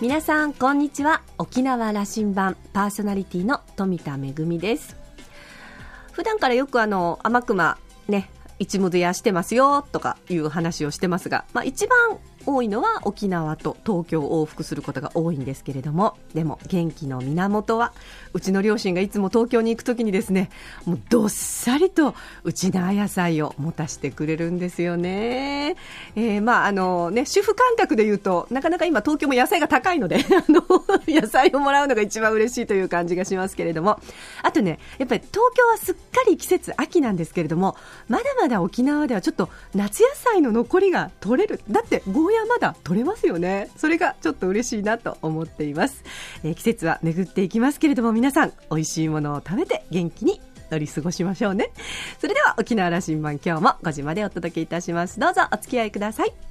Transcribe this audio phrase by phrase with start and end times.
[0.00, 1.20] 皆さんこんにちは。
[1.36, 4.96] 沖縄羅針盤パーソナリティの富田恵です。
[6.12, 7.76] 普段からよくあの天熊
[8.08, 17.92] ね一物屋してますよとかいう話をしてますが、まあ、一番多いのは沖縄と東京を往復することが多いんですけれどもでも元気の源は
[18.32, 20.50] うちの両親がいつも東京に行くときにですね
[20.84, 22.14] もうどっさりと
[22.44, 25.76] うちな野菜を持たせてくれるんですよね,、
[26.16, 30.62] えー、まああのね主婦感覚で言うとなかなか今東京も野菜が高いので あの
[31.06, 34.00] 野菜をもらうのが一番嬉しいという感じがしますけれども。
[34.42, 37.76] あとねやっぱり東京はすっかり季節秋なんですけれども
[38.08, 41.60] まだまだ沖縄ではちょっと夏野菜の残りが取れる。
[41.70, 43.70] だってゴーヤまだ取れますよね。
[43.76, 46.04] それがちょっと嬉しいなと思っています、
[46.44, 51.70] えー、季節は巡っていきますけれども皆さん美味しいものを食べて元気に乗り過ごしましょうね。
[52.20, 55.18] それでは沖縄羅針盤今日も5時までお届けいたします。
[55.18, 56.49] どうぞお付き合いください。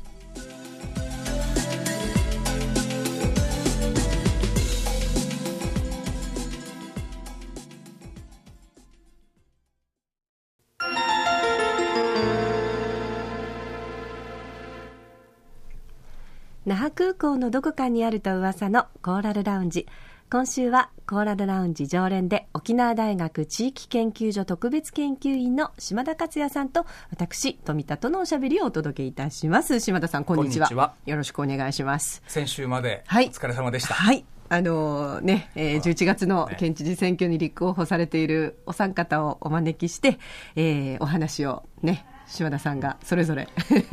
[16.69, 19.87] 那覇空港のどこかにあると噂のコーラルラウンジ。
[20.29, 29.79] 今週はコーラルラウンジ常連で沖縄大学地域研究所特別研究員の島田克也さんと私富田とのおしゃべりをお届けいたします。
[29.79, 30.93] 島田さんこんにちは。
[31.07, 32.21] よろしくお願いします。
[32.27, 40.19] 先週までお疲れ様でした、はい、はいあのね、えー、11月の県知事選挙に立候補されているお三方をお招きして、
[40.55, 43.47] えー、お話をね、島田さんがそれぞれ。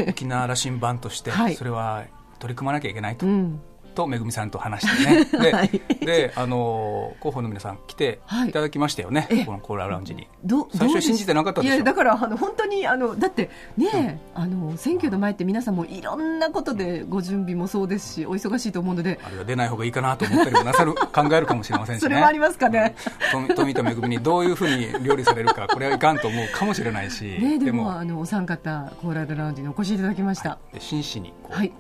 [0.09, 2.05] 沖縄羅針盤として、それは
[2.39, 3.27] 取り組まなきゃいけないと。
[3.27, 3.61] うん。
[3.97, 5.25] とめぐみさんと話してね。
[5.42, 5.70] ではい、
[6.05, 8.53] であの広報の皆さん来てい。
[8.53, 10.29] ただきましたよね、はい、このコーララウンジに。
[10.73, 19.19] 最初信じてなかったいやだからあの本当にあのだってね、うん、あの選挙の前って皆さんもいろんなことでご準備もそうですしお忙しいと思うので。
[19.25, 22.95] あれは出ない方がいいかなと思ったりもなさる考えるかもしれませんし、ね、それもありますかね、
[23.35, 31.73] うん、富田めぐみにどういうふうに料理されるかこれはいかんと思うかもしれないし、ね、でもあのお三方コーラルラウンジにお越しいただきました、はい、真摯にこう、はい、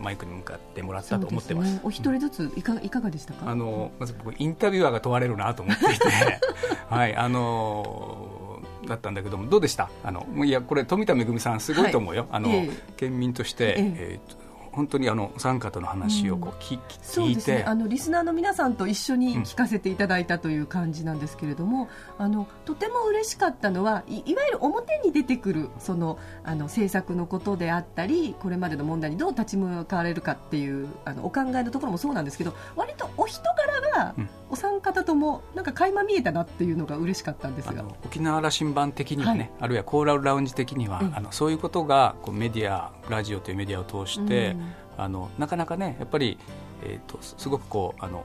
[0.00, 3.50] マイクに向かってもらったと思ってます、ね、お一人ずついかいかがでしたか？
[3.50, 6.04] あのまず僕インタビュアーが問われるなと思っていて。
[6.88, 9.88] はいあのだったんだけどもどうでした？
[10.04, 13.74] あのいやこれ富田恵さんすごいと思うよ、はい、あの、え県民として、え。
[13.78, 14.43] えー
[14.74, 34.14] 本当にあのお三方の話をこう聞,、聞いて、ね、あのリスナーの皆さんと一緒に聞かせていただいたという感じなんですけれども、うん、あのとても嬉しかったのはいいわゆる表に出てくるそのあの政策のことであったりこれまでの問題にどう立ち向かわれるかっていうあのお考えのところもそうなんですけど割とお人柄が、
[34.50, 37.84] お三方ともなんか垣間見えたなっていうのが嬉しかったんですが。
[38.04, 44.74] 沖縄羅針盤的にはね、はい、あるいはコーラルラウンジ的には、うん、あのそういうことがこうメディアラジオというメディアを通して、うん。
[44.96, 46.38] あのなかなかねやっぱり、
[46.82, 48.24] えーと、すごくこうあの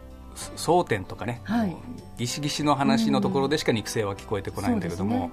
[0.55, 1.75] 争点とかね、はい、
[2.17, 5.31] ギシギシの話のところでしか肉声は聞こえてこないんだけども、ね、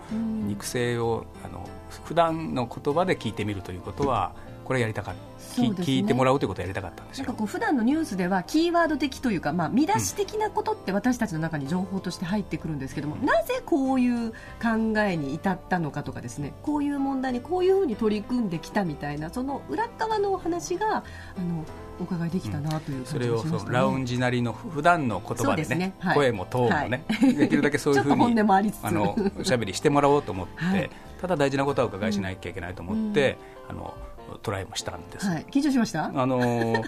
[0.49, 1.69] 肉声をあの
[2.05, 4.33] 普段の言葉で聞いてみるということは
[4.67, 5.15] これやりたかっ
[5.55, 21.65] た、ね、聞いてもらうということをやりたかったんですよなんかこう普段のニュースではキーワード的というか、まあ、見出し的なことって私たちの中に情報として入ってくるんですけども、うん、なぜこういう考えに至ったのかとかですねこういう問題にこういうふうに取り組んできたみたいなその裏側のお話があの
[22.01, 25.95] お伺いできたなという、ねうん、それをそのラウンジなりの普段の言葉でね、ね。
[25.99, 28.41] はい、声もトーンもね、はい、できるだけそういうふうに
[28.83, 30.91] あのおしゃべりしてもらおうと思って、 はい、
[31.21, 33.39] ただ大事なことはお伺いしなきゃいけないと思って、
[33.71, 33.95] うん、あの
[34.43, 36.07] トライもしたんです、はい、緊張しました？
[36.07, 36.85] あのー、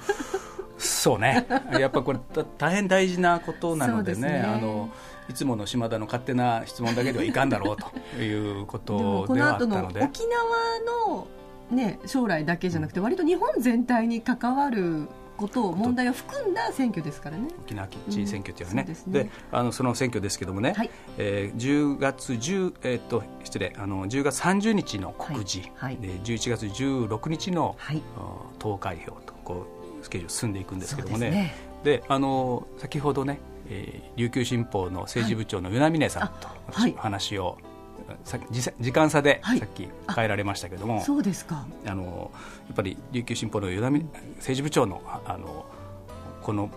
[0.79, 1.47] そうね。
[1.73, 2.19] やっぱこれ
[2.59, 4.21] 大変大事なことなのでね。
[4.21, 4.41] ね。
[4.41, 4.91] あの
[5.29, 10.03] いつもの島田の勝手な質問だけではいかんだろうということではあったので。
[10.03, 11.27] 沖縄の、
[11.71, 17.49] ね、将来だけじゃなくて割と日本全体に関わることを問題を含んだ選挙ですからね。
[17.61, 18.97] 沖縄基地選挙というのはね。
[19.07, 25.93] うん、で、ね、あのその選挙ですけどもね、はい、えー、10月10、えー、っと失礼あの10月30日の告示、はい。
[25.97, 28.03] はい、で11月16日の、はい、
[28.59, 29.67] 投開票とこ
[30.01, 31.55] うスケジュール進んでいくんですけどもね。
[31.85, 33.39] で、ね、あの先ほどね、
[33.71, 37.59] えー、琉球新報の政治部長の与那峰さんと私、お話を
[38.25, 38.39] さ
[38.81, 41.67] 時間差でさっき変えられましたけども、はい、そうですか。
[41.87, 42.31] あの
[42.67, 45.67] やっぱり琉球新報の与田政治部長のあの
[46.43, 46.71] この、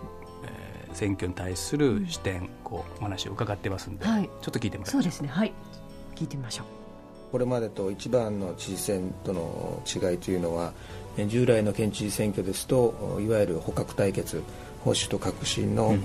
[0.44, 5.02] えー、選挙に対する視点、うん、こうお話を伺ってますんで、はい、ちょっと聞いてみましょう。
[5.02, 5.28] そうですね。
[5.28, 5.52] はい。
[6.14, 6.66] 聞いてみましょう。
[7.32, 10.74] これまでと一番の知事選との違いというのは
[11.28, 14.42] 従来の県知事選挙ですといわゆる捕獲対決
[14.84, 15.96] 保守と革新の、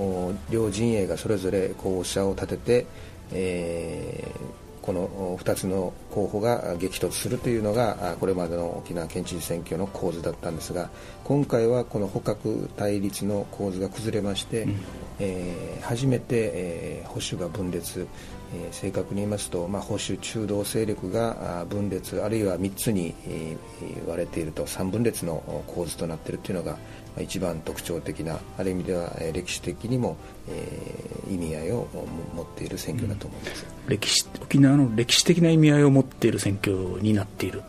[0.52, 2.86] 両陣営がそれぞれ候補者を立てて、
[3.32, 10.90] えーこの2つの候補が激突するというのがこれまでの沖縄県知事選挙の構図だったんですが
[11.26, 14.76] 今回はこの捕獲対立の構図が崩れまして、うん、
[15.20, 18.08] えー、初めて、えー、保守が分裂、
[18.56, 26.78] えー、正確に言いますと、まあ、保守中道勢力が分裂あるいは3つに、えー、割れていると3分裂の構図となっているというのが
[27.22, 30.18] 一番特徴的なある意味では歴史的にも、
[30.50, 31.88] えー、意味合いを
[32.36, 37.62] 持っている選挙だと思います、うん、歴史沖縄の歴史的な意味合いを持っている選挙になっている。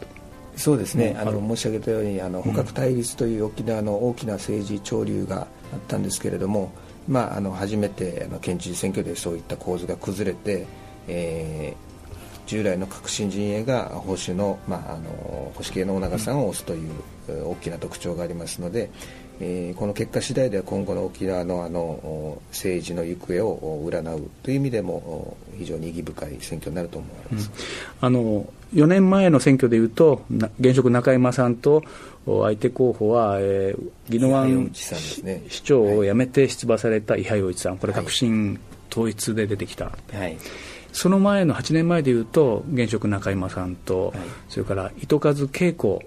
[0.57, 5.47] そうですね、あの申し上げたようにあの捕獲対立という沖縄の大きな政治潮流があっ
[5.87, 6.73] たんですけれども、
[7.07, 10.67] まあ、あの初めてあの県知事選挙でそういった構図が崩れて、
[11.07, 16.91] えー、従来の革新陣営が保守の,、まあ、あの保守系の尾長さんを推すという
[17.29, 18.91] 大きな特徴がありますので、
[19.41, 27.51] えー、この結果次第では今後の沖縄のあの政治の行方を占うという意味でも非常に意義深い選挙になると思われます、
[28.01, 30.23] うん、あの4年前の選挙でいうと
[30.59, 31.85] 現職中山さんと
[32.27, 37.79] 相手候補は、えー、宜野湾市,、長を辞めて出馬された伊波洋一さん。
[37.79, 40.37] これ革新統一で出てきた、はい、
[40.93, 44.19] その前の8年前でいうと現職中山さんと、はい、
[44.49, 46.03] それから糸数恵子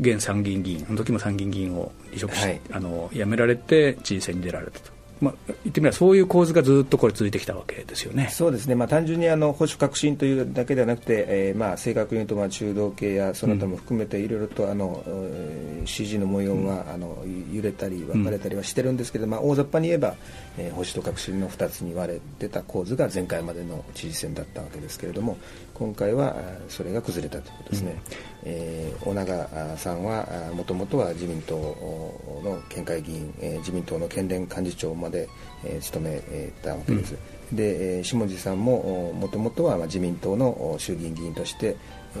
[0.00, 5.00] 現参議院議員あの時も参議院議員を離職し、はい、あの辞められて知事選に出られたと。
[5.20, 8.28] まあ、言ってみればそういう構図がずっとこれ続いてきたわけですよね。
[8.30, 17.22] そうですね、まあ、単純にあの保守革新というだけではなくて、えーまあ、正確に言うとまあ中道系やその他も含めていろいろとあの、うん、支持の模様が、あの
[17.52, 20.14] 揺れたり分かれたりはしてるんですけど、うん、まあ、大雑把に言えば、
[20.56, 25.36] えー、保守と革新の2つに割れてた構図が前回までの知事選だったわけですけれども
[25.80, 26.36] 今回は
[26.68, 27.92] それが崩れたということですね。
[27.92, 27.98] うん。
[28.44, 35.26] えー、尾長さんはもともとは自民党の県会議員、えー、自民党の県連幹事長まで、
[35.64, 37.16] えー、務めたわけです、
[37.50, 41.76] うん、で、えー、下地さんももともとは自民党の衆議院議員として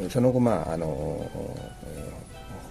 [0.08, 1.30] その後、まああの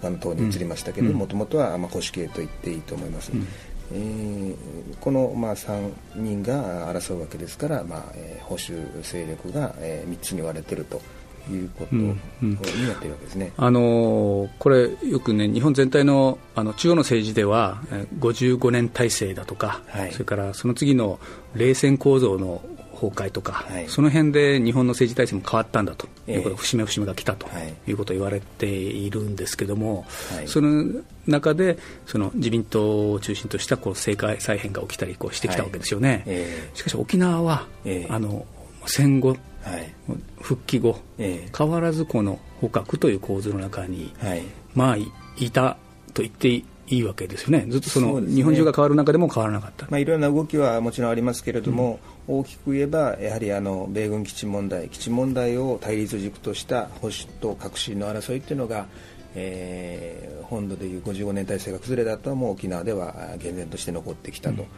[0.00, 3.46] 他の党に移りましたけどもともとは、まあ、保守系と言っていいと思います、うん
[3.92, 4.54] えー、
[5.00, 11.00] この、まあ、3人が争うわけですから、まあえー、保守勢力が、えー、3つに割れてると。
[11.48, 12.16] いうことになっ
[12.58, 17.80] ているわけですね、うんうん、あのこれ、よくね、日本全体のあの中央の政治では、
[18.18, 21.18] 55年体制だとか、はい、それからその次の
[21.54, 22.62] 冷戦構造の
[23.00, 26.06] 崩壊とか、はい、その辺で日本の政治体制も変わったんだと。
[26.28, 27.46] いうこと、えー、節目節目が来たと。
[27.86, 27.92] い。
[27.92, 30.04] うことを言われているんですけども、
[30.34, 36.10] はい、その中でその自民党を中心としたこう政界再編が起きたりこうしてきたわけですよね。
[36.10, 36.70] はいえ。
[36.74, 38.46] ー、しかし沖縄は、えー、あの
[38.86, 39.92] 戦後はい、
[40.40, 44.42] 復帰後、えー、変わらずこの捕獲という構図の中に、はい、
[44.74, 45.76] まあいた
[46.14, 51.98] と言っていいわけですよね、ずっとその、ね、日本中が変わる中でも変わらなかった、まあ、いろんな動きはもちろんありますけれども、うん、
[52.30, 58.86] 大きく言えば、やはりあの米軍基地問題、基地問題を対立軸とした保守と革新の争いというのが、
[59.34, 64.62] えー、本土でいう55年体制が崩れた後はもう沖縄では厳然として残ってきたと。
[64.62, 64.68] うん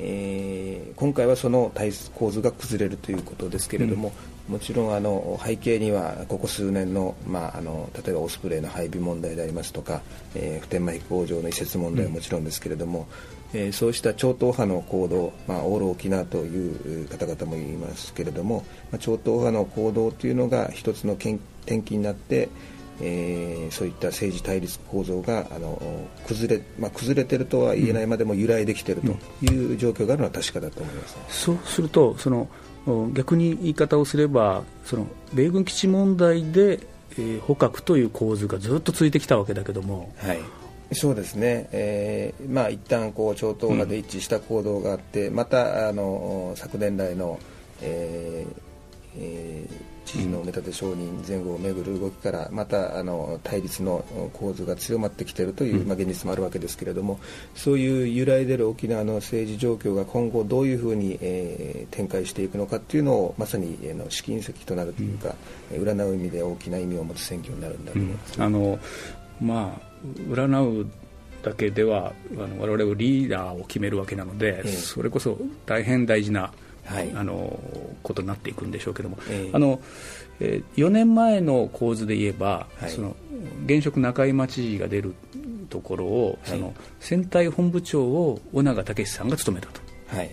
[0.00, 4.12] えー、今回はその体構図が崩れるということですけれども、
[4.48, 10.02] うん、もちろんあの背景にはここ数年の,、まあ、あの例えばオスプレイの配備問題でありますとか、
[10.36, 13.06] えー、普天間飛行場の移設問題はもちろんですけれども、うん、
[13.54, 21.38] えー、そうした超党派の行動、まあ、オール沖縄という方々も言いますけれども、まあ、超党派の行動というのが一つの転
[21.82, 22.48] 機になって
[23.00, 25.80] えー、そういった政治対立構造があの
[26.26, 32.48] 崩れ,、まあ、崩れてるとは言えないまでも由来できているという状況があるのは確かだと思います、うん、そうするとその
[33.12, 36.80] 逆に言い方をすればその米軍基地問題で、
[37.12, 40.12] えー、捕獲という構図がずっと続いてきたわけだけども。
[40.18, 40.40] はい
[40.92, 47.38] そうですね、えーまあ一旦こう超党派で一致した行動があって、うん、またあの昨年来の、
[47.82, 48.52] えー
[49.16, 54.02] えー知事の目立て承認前後をめぐる動きからまたあの対立の
[54.32, 57.20] 構図が強まってきているという、まあ、現実もあるわけですけれども
[57.54, 65.34] そういう揺らいでる沖縄の政治状況が今後どういうふうに、えー、展開していくのかというのをまさに、えー、の試金石となるというか、
[65.72, 68.38] うん、占う意味で大きな意味を持つ選挙になるんだと思います。
[68.38, 68.78] うん、あの
[69.42, 69.87] まあ
[70.28, 70.86] 占う
[71.42, 76.52] だけではあの我々はリーダーを決めるわけなので、えー、それこそ大変大事な
[76.84, 77.60] はい、あの
[78.02, 79.78] ことになっていくんでしょうけども、えー、あの
[80.40, 83.16] えー、4年前の構図で言えば、はい、その
[83.66, 85.14] 現職中井知事が出る
[85.68, 89.80] ところを、はい、その選対本部長を尾長武さんが務めたと。
[90.08, 90.30] はい。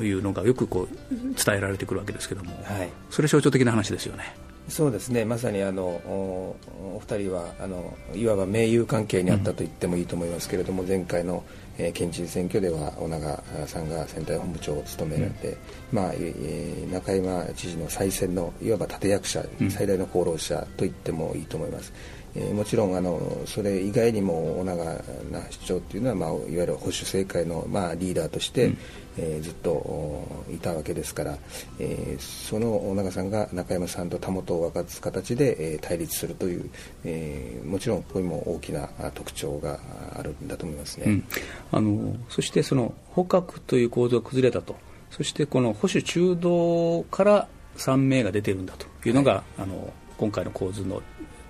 [0.00, 4.34] いうのがよくこう伝えられてくるわけですけども、はい、それ象徴的な話ですよね。
[4.68, 5.24] そうですね。
[5.24, 6.56] まさにあのお
[6.96, 11.44] お二人はあのいわば盟友関係にあったと言ってもいいと思いますけれども、うん、前回の、
[11.76, 15.56] えー、県知事選挙では尾長さんが選対本部長を務められて、うん、
[15.92, 21.92] まあえー、中山知事の再選のいわば立役者、うん、最大の功労者と言ってもいいと思います。
[22.36, 24.84] えー、もちろんあのそれ以外にも尾長
[25.30, 28.78] 那市長というのは、まあ、いわゆる保守政界の、まあ、リーダーとして、うん、
[29.18, 31.38] えー、ずっといたわけですから、
[31.78, 36.70] えー、その尾長さんが中山さんとたもとを分かつ形で、えー、対立するという、
[37.04, 39.78] えー、もちろんここにも大きな特徴が
[40.16, 41.24] あるんだと思いますね、うん、
[41.70, 44.76] あのそしてその捕獲という構造が崩れたと。
[45.10, 51.02] そしてこの保守中道から3名が出ているんだというのが、はい、あの今回の構図の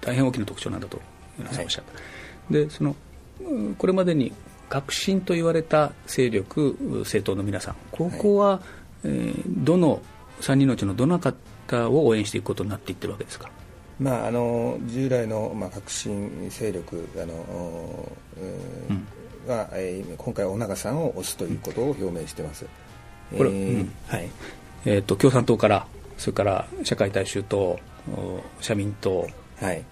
[0.05, 1.01] 大変大きな特徴なんだと
[1.39, 1.99] 皆さんおっしゃった、は
[2.51, 2.95] い、でその
[3.79, 4.33] これまでに
[4.69, 8.61] 革新と言われた勢力政党の皆さんここは、はい、
[9.05, 10.01] えー、どの
[10.41, 13.51] 3人のうちのどの方を応援していくことになっていってるわけですか？
[13.99, 22.67] まあ、あの従来の、まあ、革新勢力あの、えー、が、えー、今回、尾長さんを推すということを表明しています。
[23.37, 24.29] これ、えー、うん、はい。
[24.85, 25.87] えーと、共産党から、
[26.19, 27.79] それから社会大衆党、
[28.61, 29.29] 社民党、
[29.61, 29.85] はい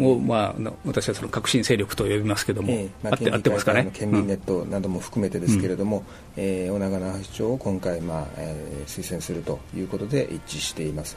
[0.00, 3.90] を、まあ、私はその革新勢力と呼びますけれども、えーまあ、合って合ってますかね？
[3.92, 6.04] 県民ネットなども含めてですけれども、うん、
[6.36, 11.16] えー、尾長那市長を今回、まあえー、推薦するということで一致しています。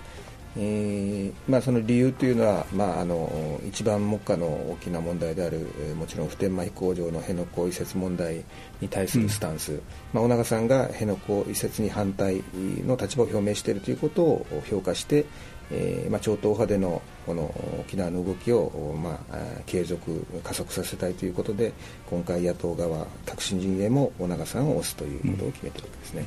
[0.57, 8.43] えーまあ、その理由というのは、まあ、あの一番目下の大きな問題である、えー、もちろん普天間飛行場の辺野古移設問題
[8.81, 12.43] に対するスタンス、うん、まあ、尾長さんが辺野古移設に反対
[12.83, 15.25] の立場を表明しているということを評価して、
[15.71, 21.73] えーまあ、超党派でのこの沖縄の動きを、まあ、継続、加速させたいということで
[22.09, 26.25] 今回、野党側、革新陣営も尾長さんを推すということを決めているわけですね。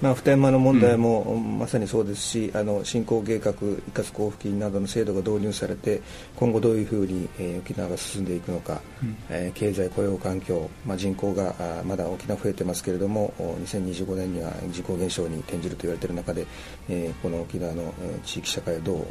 [0.00, 3.56] まあ、普天間の問題もまさにそうですし、あの振興計画、一
[3.92, 6.00] 括交付金などの制度が導入されて
[6.36, 16.46] 今後どういうふうに、えー、沖縄が進んでいくのか、うん、えー、経済、雇用環境、まあ、人口があまだ沖縄増えてますけれども2025年には人口減少に転じると言われている中で、
[16.88, 17.92] えー、この沖縄の
[18.24, 19.04] 地域社会をどう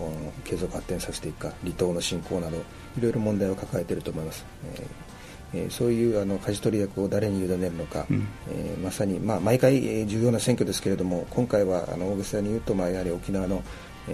[0.43, 2.61] 継続発展させていくか離島の振興などい
[3.01, 4.43] ろいろ問題を抱えていると思います。
[4.75, 5.18] えー
[5.53, 13.63] えー、そういうあの舵取り役を誰に委ねるのか、うん、えー、まさに、まあ、毎回、えー、重要な選挙ですけれども今回はあの大げさに言うと、まあ、やはり沖縄の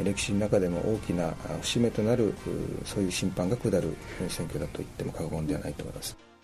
[0.04, 2.34] 歴史の中でも大きな節目となる
[2.84, 3.96] そういう審判が下る
[4.27, 6.35] 選挙だと言っても過言ではないと思います。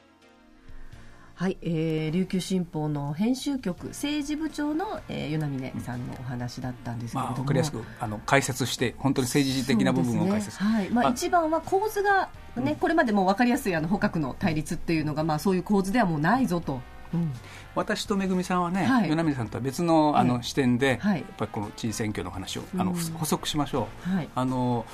[1.42, 10.90] はい、えー、琉球新報の編集局政治部長の、えー、与那峰さんのお話だったんですけれども、まあ、分かりやすくあの解説して本当に政治的な部分を解説、ね、はい。
[10.92, 16.80] まあ、一番は構図が、ね、これまでも分かりやすいあの捕獲の対立っていうのが、まあ、そういう構図ではもうないぞと。
[17.12, 17.34] うん、
[17.74, 24.10] 私とめぐみさんはね、はい、与那嶺さんとは別のあの、視点で、はい、やっぱりこの知事選挙の話をあの、うん、補足しましょう。
[24.16, 24.86] はい、あの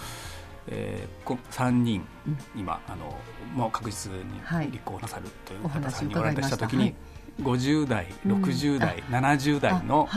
[0.70, 3.18] えー、こ3人、うん、今あの、
[3.56, 6.96] もう確実に立候補なさるという方さんにおられたしたときに、はい、
[7.42, 10.08] 50代、60代、うん、70代の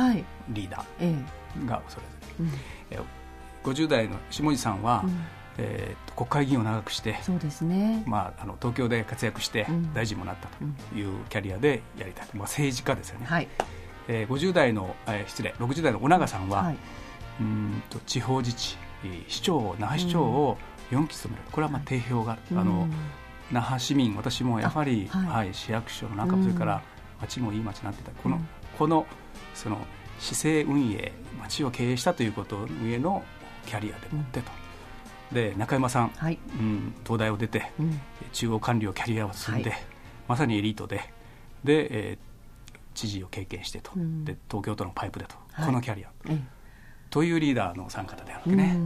[0.49, 2.51] リーダーがそれぞれ、うん。
[2.91, 5.25] えー、50代の下地さんは、うん、
[5.59, 10.65] えー、国会議員を長くしてそうですね、まあ、あの東京で活躍して大臣もなったと
[10.99, 13.49] いうキャリアでやりたい、まあ、政治家ですよね、はい。
[14.09, 16.77] えー、50代の、えー、失礼60代の尾長さんは、はい、
[17.41, 18.77] うんと地方自治
[19.29, 20.59] 市長那覇市長を
[20.91, 22.89] 4期務める、これはまあ定評がある、あの
[23.51, 26.83] 那覇市民私もやはり、はい、市役所の中それから
[27.21, 28.11] 町もいい町になってた。
[28.13, 28.41] この,、
[28.79, 29.07] この
[29.55, 29.79] その
[30.19, 33.23] 市政運営町を経営したということ上の
[33.67, 34.51] キャリアでもってと。
[35.33, 38.01] で中山さん、はい、うん、東大を出て、うん、
[38.33, 39.81] 中央官僚キャリアを積んで、はい、
[40.27, 41.13] まさにエリートで
[41.63, 46.09] で、えー、知事を経験してと、うん、で東京都のパイプでと、はい、このキャリア、
[47.11, 48.77] というリーダーの参加であるわけね。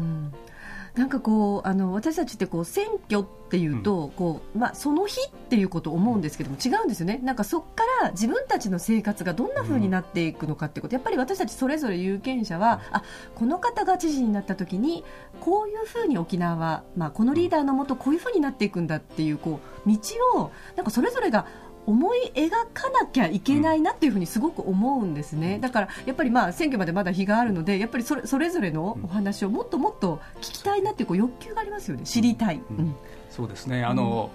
[0.94, 13.02] なんかこうあの私たちってこう選挙っていうと、うん、こうまあ、その日っていうことを思うんですけども違うんですよね、なんかそこから自分たちの生活がどんなふうになっていくのかってこと、やっぱり私たちそれぞれ有権者はあ
[13.34, 15.04] この方が知事になった時に
[15.40, 19.98] こういうふうに沖縄は、まあ、このリーダーのもとこういうふうになっていくんだっていうこう道
[20.36, 21.46] をなんかそれぞれが
[21.86, 32.04] 思い描かなきゃいけないなっていうふうにすごく思うんですね、だからやっぱりまあ選挙までまだ日があるのでやっぱりそれそれぞれのお話をもっともっと聞きたいなっていうこう欲求がありますよね。
[32.04, 32.60] 知りたい。
[32.70, 32.94] うん、
[33.30, 33.84] そうですね。
[33.84, 34.30] あの、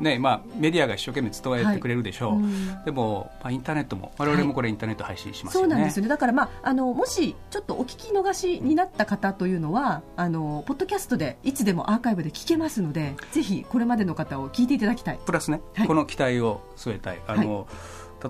[0.00, 2.42] ねまあ、メディアが一生懸命伝えてくれるでしょう、はい。
[2.42, 5.60] うん、でも、まあ、インターネットも我々もこれ、インターネット配信します、ね。
[5.60, 6.02] そうなんですよ。
[6.02, 15.18] ねだから、まあ、あのもしちょっとお聞き逃しになった方というのはあのポッドキャストでいつでもアーカイブで聞けますのでぜひこれまでの方を聞いていただきたい。
[15.24, 17.20] プラスね、はい、この期待を据えたい。
[17.26, 17.66] あの、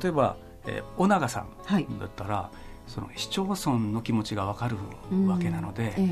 [0.00, 0.36] 例えば、
[0.66, 2.50] えー、尾長さんだったら、
[2.86, 4.76] その市町村の気持ちが分かる
[5.26, 6.04] わけなので、うん。
[6.04, 6.08] え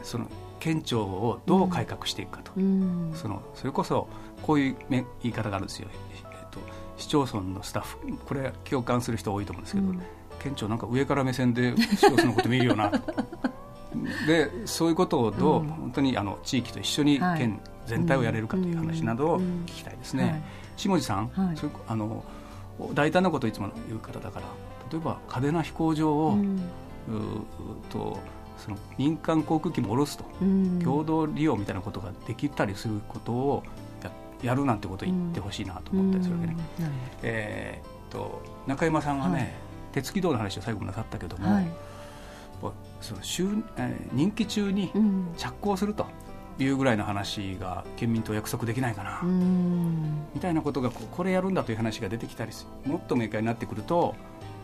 [0.00, 0.26] え、その
[0.60, 4.08] 県庁をどう改革していくかと、うん、そのそれこそ
[4.42, 5.88] こういう言い方があるんですよ、
[6.32, 6.60] えっと、
[6.96, 7.98] 市町村のスタッフ。
[8.24, 10.02] これ共感する人多いと思うんですけど、うん、
[10.40, 12.90] 県庁なんか上から目線で市町村のこと見るよな。
[12.90, 13.00] と
[14.26, 20.24] でそういうことをどう、うん、本当にあの地域と一緒に県全体をやれるかという話などを聞きたいですね。
[20.24, 20.42] はい、
[20.76, 22.24] 下地さん、はい、そあの
[22.94, 24.46] 大胆なことをいつも言う方だから
[24.92, 26.60] 例えば嘉手納飛行場を、うん、
[27.90, 28.18] と
[28.58, 33.62] その民間航空機も下ろすと、うん、共同利用みたいなことができたりすることを
[34.02, 34.10] や
[34.42, 36.56] やるなんてことを言ってほしいなと思ったりするわけね。
[37.22, 39.48] えー、っと中山さんはね、はい、
[39.92, 41.66] 鉄軌道の話を最後になさったけども、はい、
[43.00, 44.92] その週えー、任期中に
[45.36, 46.06] 着工すると。
[46.60, 49.20] いうぐらいの話が県民と約束できないかな。
[50.34, 52.52] みたいなことがこれやるんだという話が出てきたり
[52.84, 54.14] もっと明快になってくると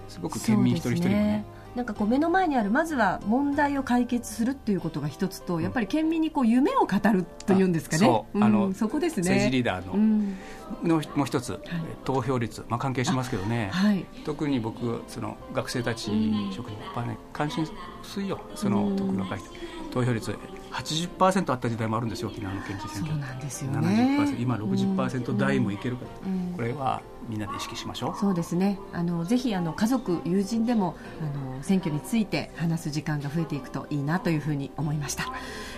[0.08, 1.44] すごく県民一人一人もね
[1.75, 9.23] なんかこう目の前にあるまずは問題を解決するっていうことが一つと、やっぱり県民にこう夢を語るというんですかね、あの、うん、そこですね。
[9.23, 10.37] 政治リーダーの、うん、
[10.83, 11.61] のもう一つ、はい、
[12.04, 16.11] 投票率、まあ、関係しますけどね、はい、特に僕その学生たち、
[16.52, 17.66] 職員やっぱね関心
[18.02, 19.49] 薄いよその特に若い人
[19.93, 20.37] 投票率
[20.75, 24.37] 80%あった時代もあるんですよ沖縄の県知事選挙そうなんですよね。
[24.38, 28.19] 今60%台もいけるか、うん、これはみんなで意識しましょう。
[28.19, 28.78] そうですね。
[28.93, 35.33] あのぜひあの家族友人でもあの選挙について話す時間が増えていくといいなというふうに思いました、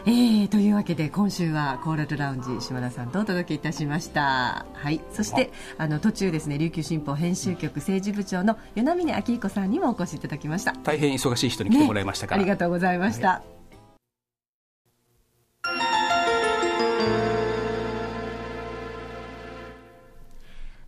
[0.06, 4.66] えー、というわけで今週はコーラルラウンジ島田さんとお届けいたしました。
[4.72, 5.00] はい。
[5.12, 10.72] そしてあの途中ですね琉球新報編集局政治部長の与那嶺明彦さんにもお越しいただきました。
[10.72, 13.55] 大変忙しい人に来てもらいましたから、ね、ありがとうございました、はい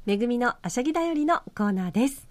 [0.09, 2.31] めぐみのあしゃぎだよりのコーナーです。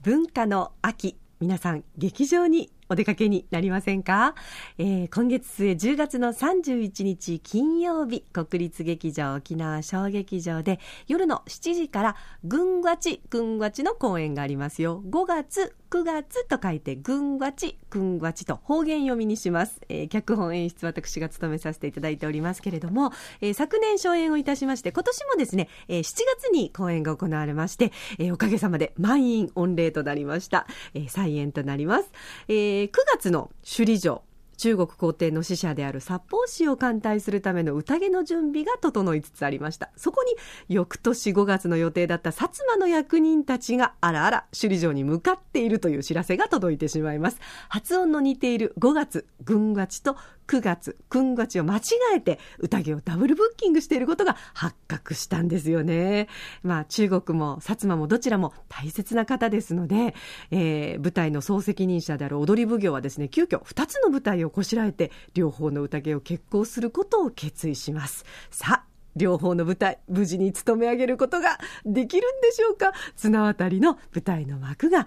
[0.00, 4.34] 文化の秋皆さん劇場にお出かけになりませんか、
[4.78, 15.02] えー、今月末10月の31日金曜日国立劇場沖縄小劇場で夜の7時からぐんわちぐんわちの公演がありますよ。
[15.10, 26.04] 5月9月と書いてぐんわちぐんわちと方言読みにします、えー、脚本演出私が務めさせていただいておりますけれども、えー、昨年初演をいたしまして今年もですね、えー、7
[26.40, 32.10] 月に公演が行われまして、えー、おかげさまで満員御礼となりました、えー、再演となります、
[32.48, 34.22] えー、9月の首里城
[34.58, 40.34] 中国皇帝の使者である札幌市を歓待するための宴の準備が整いつつありましたそこに
[40.68, 50.16] 翌年5月の予定だった薩摩の役人たちがあらあら首里城に向かっているという知らせが届いてしまいます発音の似ている5月軍勝ちと
[50.48, 51.80] 9月、くんがちを間違
[52.16, 56.26] えて宴をダブルブッキングしていることが発覚したんですよね。
[56.62, 60.14] まあ中国も薩摩もどちらも大切な方ですので、
[60.50, 68.24] えー、舞台の総責任者である踊り奉行はですね、急遽2つの舞台をこしらえて両方の宴を決行することを決意します。
[68.50, 72.92] さあ、両方の舞台、無事に務め上げることができるんでしょうか？
[73.16, 75.06] 綱渡りの舞台の幕が上が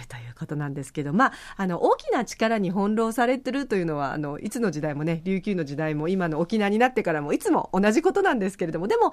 [0.00, 9.12] るということなんですけど、まあ、あの、大きな力に翻弄されてるというのは、あの、いつの時代もね、琉球の時代も今の沖縄になってからもいつも同じことなんですけれども、でも、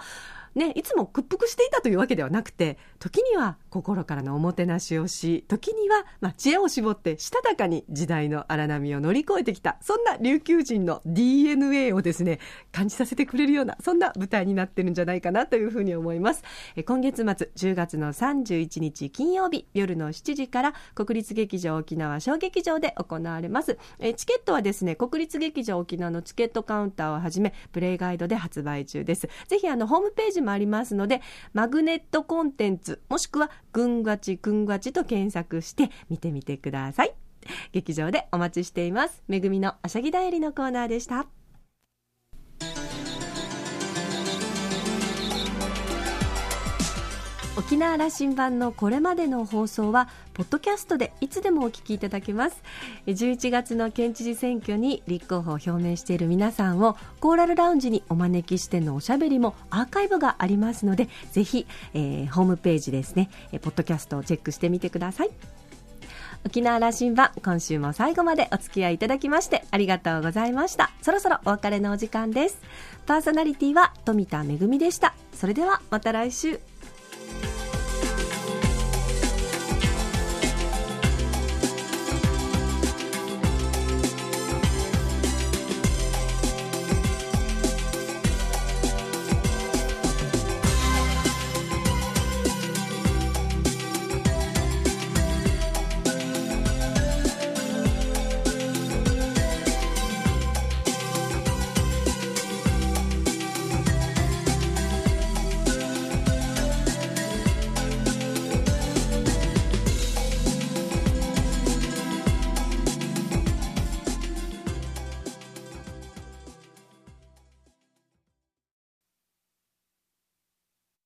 [0.56, 12.40] ね、いつも屈服していたというわけではなくて、時には心からのおもてなしをし、時には、まあ、知恵を絞ってしたたかに時代の荒波を乗り越えてきた、そんな琉球人の DNA をですね、
[12.72, 16.44] 感じさせてくれるような、そんな舞台になってるんじゃないかなというふうに思います。
[16.76, 23.78] え今月末、10月の31日金曜日、夜の7時から国立劇場沖縄小劇場で行われます。
[24.00, 29.28] えチケットはですね、国立劇場沖縄のチケットカウンターをはじめ、プレイガイドで発売中です。
[29.48, 31.22] ぜひあの、ホームページもありますので、
[31.54, 37.14] マグネットコンテンツ、もしくは、ぐんがちぐんがちと検索して見てみてください。
[37.72, 39.24] 劇場でお待ちしています。
[39.28, 41.28] めぐみのあしゃぎだよりのコーナーでした。
[47.60, 52.64] 沖縄羅針盤のこれまでの放送はポッドキャストでいつでもお聞きいただけます。
[53.06, 63.30] 11月の県知事選挙に立候補を表明している皆さんをコーラルラウンジにお招きしてのおしゃべりもアーカイブがありますのでぜひ、えー、ホームページですね
[63.62, 65.30] ポッドキャストをチェックしてみてください。
[66.46, 70.92] 沖縄羅針盤今週も最後までお付き合いいただきましてありがとうございました。
[71.02, 72.62] そろそろお別れのお時間です。
[73.06, 75.14] パーソナリティは富田恵でした。
[75.34, 76.62] それではまた来週。